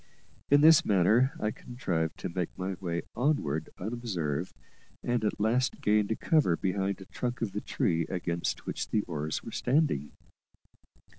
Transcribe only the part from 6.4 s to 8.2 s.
behind the trunk of the tree